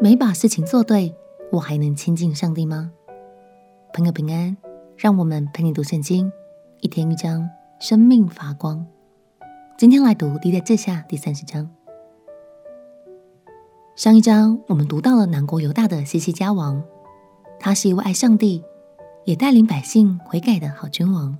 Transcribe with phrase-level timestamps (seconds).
[0.00, 1.12] 没把事情做对，
[1.50, 2.92] 我还能亲近上帝吗？
[3.92, 4.56] 朋友平安，
[4.96, 6.30] 让我们陪你读圣经，
[6.80, 7.50] 一天一章，
[7.80, 8.86] 生命发光。
[9.76, 11.68] 今天来读历代志下第三十章。
[13.96, 16.80] 上一章我们读到了南国犹大的西西家王，
[17.58, 18.62] 他是一位爱上帝，
[19.24, 21.36] 也带领百姓悔改的好君王。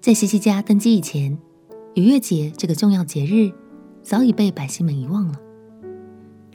[0.00, 1.36] 在西西家登基以前，
[1.94, 3.50] 逾越节这个重要节日
[4.00, 5.34] 早已被百姓们遗忘了。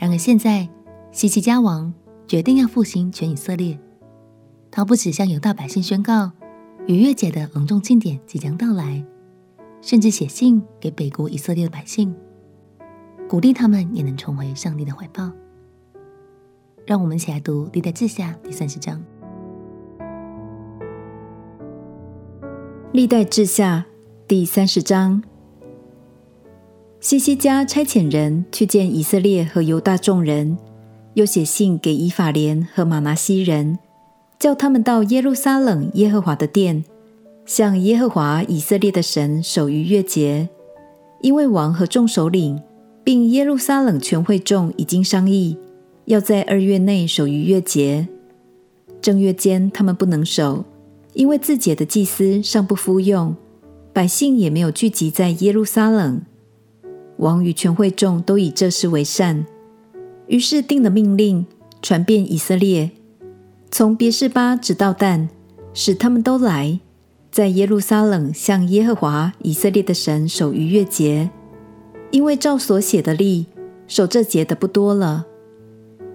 [0.05, 0.69] 然而现在，
[1.11, 1.91] 希西家王
[2.27, 3.75] 决定要复兴全以色列。
[4.69, 6.31] 他不止向犹大百姓宣告
[6.85, 9.03] 逾越节的隆重庆典即将到来，
[9.81, 12.15] 甚至写信给北国以色列的百姓，
[13.27, 15.31] 鼓励他们也能重回上帝的怀抱。
[16.85, 19.03] 让我们一起来读历代志下第三十章。
[22.91, 23.83] 历代志下
[24.27, 25.23] 第三十章。
[27.05, 30.57] 西西家差遣人去见以色列和犹大众人，
[31.13, 33.77] 又写信给以法莲和玛拿西人，
[34.39, 36.83] 叫他们到耶路撒冷耶和华的殿，
[37.45, 40.49] 向耶和华以色列的神守逾越节。
[41.21, 42.59] 因为王和众首领，
[43.03, 45.55] 并耶路撒冷全会众已经商议，
[46.05, 48.07] 要在二月内守逾越节。
[48.99, 50.65] 正月间他们不能守，
[51.13, 53.35] 因为自洁的祭司尚不敷用，
[53.93, 56.19] 百姓也没有聚集在耶路撒冷。
[57.17, 59.45] 王与全会众都以这事为善，
[60.27, 61.45] 于是定了命令，
[61.81, 62.91] 传遍以色列，
[63.71, 65.29] 从别是巴直到但，
[65.73, 66.79] 使他们都来，
[67.31, 71.29] 在耶路撒冷向耶和华以色列的神守逾越节。
[72.11, 73.45] 因为照所写的例，
[73.87, 75.25] 守这节的不多了。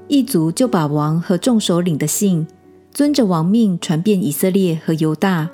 [0.08, 2.46] 一族就把王和众首领的信，
[2.92, 5.50] 遵着王命传遍以色列和犹大。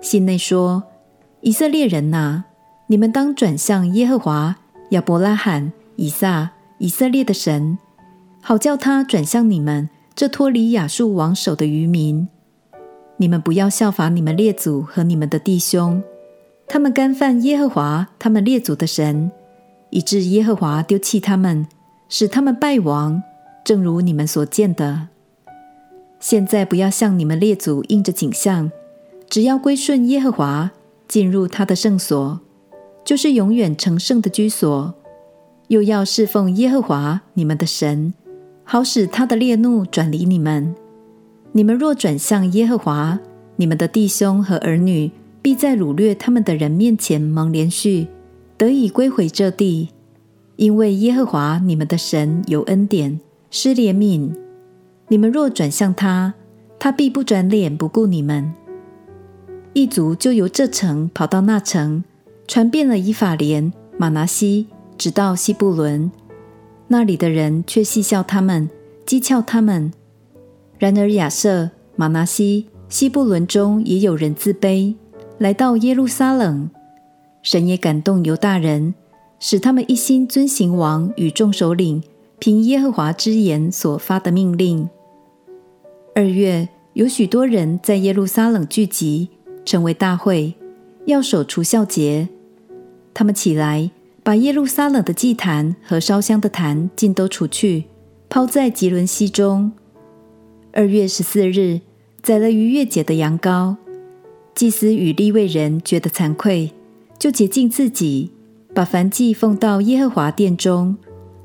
[0.00, 0.82] 信内说：
[1.40, 2.44] 以色列人哪！
[2.88, 4.56] 你们当转向耶和华
[4.90, 7.78] 亚伯拉罕、以撒、以色列的神，
[8.40, 12.28] 好叫他转向你们这脱离亚述王手的余民。
[13.16, 16.02] 你们不要效法你们列祖和你们的弟兄，
[16.66, 19.30] 他们干犯耶和华他们列祖的神，
[19.90, 21.68] 以致耶和华丢弃他们，
[22.08, 23.22] 使他们败亡，
[23.64, 25.08] 正如你们所见的。
[26.18, 28.72] 现在不要向你们列祖应着景象，
[29.28, 30.72] 只要归顺耶和华，
[31.06, 32.40] 进入他的圣所。
[33.10, 34.94] 就是永远成圣的居所，
[35.66, 38.14] 又要侍奉耶和华你们的神，
[38.62, 40.72] 好使他的烈怒转离你们。
[41.50, 43.18] 你们若转向耶和华，
[43.56, 45.10] 你们的弟兄和儿女
[45.42, 48.06] 必在掳掠他们的人面前蒙怜恤，
[48.56, 49.88] 得以归回这地，
[50.54, 53.18] 因为耶和华你们的神有恩典，
[53.50, 54.32] 施怜悯。
[55.08, 56.34] 你们若转向他，
[56.78, 58.54] 他必不转脸不顾你们。
[59.72, 62.04] 一族就由这城跑到那城。
[62.50, 64.66] 传遍了以法莲、玛拿西，
[64.98, 66.10] 直到西布伦，
[66.88, 68.68] 那里的人却戏笑他们，
[69.06, 69.92] 讥诮他们。
[70.76, 74.96] 然而亚设、玛拿西、西布伦中也有人自卑，
[75.38, 76.68] 来到耶路撒冷。
[77.40, 78.94] 神也感动犹大人，
[79.38, 82.02] 使他们一心遵行王与众首领
[82.40, 84.88] 凭耶和华之言所发的命令。
[86.16, 89.28] 二月，有许多人在耶路撒冷聚集，
[89.64, 90.52] 成为大会，
[91.04, 92.28] 要守除酵节。
[93.12, 93.90] 他们起来，
[94.22, 97.84] 把耶路撒冷的祭坛和烧香的坛尽都除去，
[98.28, 99.72] 抛在吉伦西中。
[100.72, 101.80] 二月十四日，
[102.22, 103.76] 宰了逾越节的羊羔。
[104.54, 106.70] 祭司与利未人觉得惭愧，
[107.18, 108.30] 就洁净自己，
[108.74, 110.96] 把燔祭奉到耶和华殿中，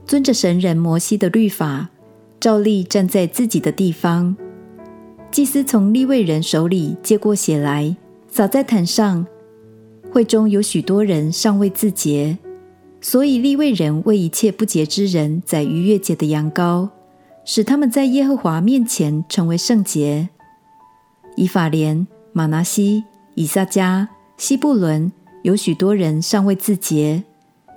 [0.05, 1.89] 遵着神人摩西的律法，
[2.39, 4.35] 照例站在自己的地方。
[5.31, 7.95] 祭司从利未人手里接过血来，
[8.27, 9.25] 洒在坛上。
[10.15, 12.37] 会中有许多人尚未自洁，
[13.01, 16.87] 所以利未人为一切不洁之人宰逾越节的羊羔，
[17.43, 20.29] 使他们在耶和华面前成为圣洁。
[21.35, 23.03] 以法莲、玛拿西、
[23.33, 25.11] 以萨迦、西布伦
[25.43, 27.25] 有许多人尚未自洁，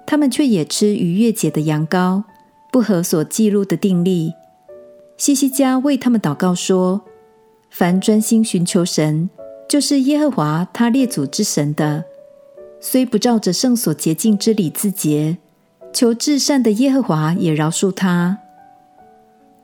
[0.07, 2.23] 他们却也吃逾越节的羊羔，
[2.71, 4.33] 不合所记录的定例。
[5.17, 7.01] 希西家为他们祷告说：
[7.69, 9.29] 凡专心寻求神，
[9.69, 12.05] 就是耶和华他列祖之神的。
[12.81, 15.39] 虽不照着圣所洁净之礼自洁，
[15.93, 18.39] 求至善的耶和华也饶恕他。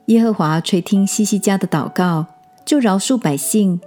[0.07, 2.27] 耶和华垂听西西家的祷告，
[2.65, 3.79] 就饶恕百姓，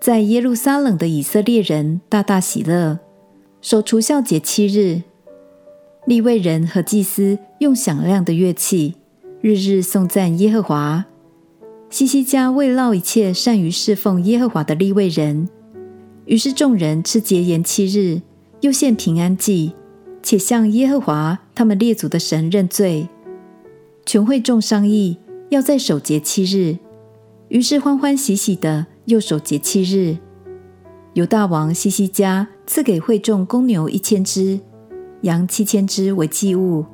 [0.00, 2.98] 在耶路撒冷的以色列人大大喜乐，
[3.60, 5.02] 守除酵节七日。
[6.06, 8.94] 利未人和祭司用响亮的乐器，
[9.40, 11.04] 日日颂赞耶和华。
[11.88, 15.48] 西西家慰劳一切善于侍奉耶和华的利未人，
[16.24, 18.20] 于是众人吃节筵七日。
[18.64, 19.74] 又献平安祭，
[20.22, 23.06] 且向耶和华他们列祖的神认罪。
[24.06, 25.18] 全会众商议
[25.50, 26.78] 要在守节七日，
[27.48, 30.16] 于是欢欢喜喜的又守节七日。
[31.12, 34.58] 犹大王西西家赐给会众公牛一千只，
[35.20, 36.86] 羊七千只为祭物。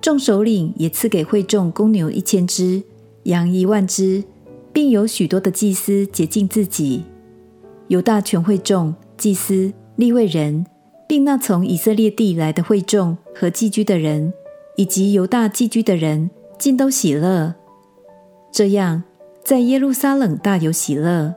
[0.00, 2.80] 众首领也赐给会众公牛一千只，
[3.24, 4.22] 羊一万只，
[4.72, 7.02] 并有许多的祭司洁净自己。
[7.88, 10.64] 犹大全会众、祭司、利未人，
[11.12, 14.32] 并那从以色列地来的会众和寄居的人，
[14.76, 17.54] 以及犹大寄居的人，尽都喜乐。
[18.50, 19.02] 这样，
[19.44, 21.34] 在耶路撒冷大有喜乐。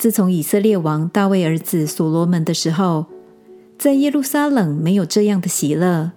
[0.00, 3.06] 自从以色列王大卫儿子所罗门的时候，
[3.78, 6.10] 在耶路撒冷没有这样的喜乐。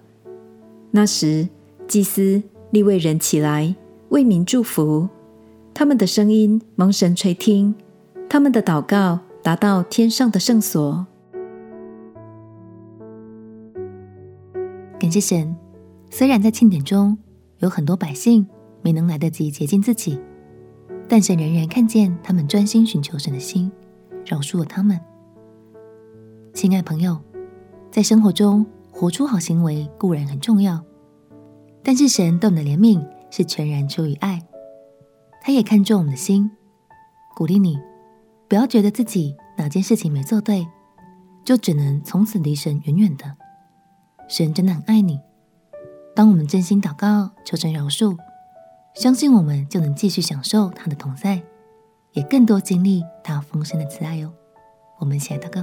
[0.90, 1.46] 那时，
[1.86, 2.42] 祭司、
[2.72, 3.76] 利未人起来
[4.08, 5.08] 为民祝福，
[5.72, 7.76] 他们的声音蒙神垂听，
[8.28, 9.20] 他们的祷告。
[9.40, 11.06] 达到天上的圣所。
[15.02, 15.56] 感谢神，
[16.12, 17.18] 虽然在庆典中
[17.58, 18.46] 有很多百姓
[18.82, 20.16] 没能来得及洁净自己，
[21.08, 23.68] 但神仍然看见他们专心寻求神的心，
[24.24, 25.00] 饶恕了他们。
[26.54, 27.18] 亲爱朋友，
[27.90, 30.80] 在生活中活出好行为固然很重要，
[31.82, 34.40] 但是神对我们的怜悯是全然出于爱，
[35.42, 36.48] 他也看重我们的心，
[37.34, 37.76] 鼓励你。
[38.48, 40.64] 不要觉得自己哪件事情没做对，
[41.42, 43.36] 就只能从此离神远远的。
[44.32, 45.20] 神真的很爱你。
[46.16, 48.16] 当我们真心祷告，求神饶恕，
[48.94, 51.42] 相信我们就能继续享受他的同在，
[52.12, 54.32] 也更多经历他丰盛的慈爱哟。
[54.98, 55.62] 我们一起来祷告。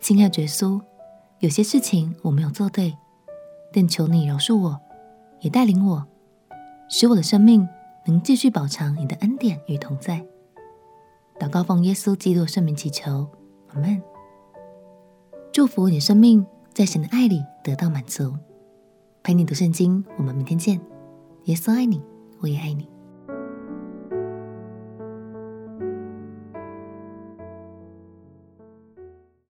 [0.00, 0.80] 亲爱的耶稣，
[1.40, 2.96] 有些事情我没有做对，
[3.70, 4.80] 但求你饶恕我，
[5.40, 6.06] 也带领我，
[6.88, 7.68] 使我的生命。
[8.06, 10.26] 能继续饱尝你的恩典与同在。
[11.38, 13.28] 祷告奉耶稣基督圣名祈求，
[13.68, 14.02] 阿门。
[15.52, 18.34] 祝福你生命在神的爱里得到满足。
[19.22, 20.80] 陪你读圣经，我们明天见。
[21.44, 22.00] 耶稣爱你，
[22.40, 22.91] 我也爱你。